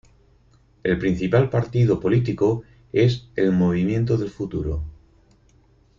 El 0.81 0.97
principal 0.97 1.51
partido 1.51 1.99
político 1.99 2.63
es 2.91 3.29
el 3.35 3.51
Movimiento 3.51 4.17
del 4.17 4.31
Futuro. 4.31 4.83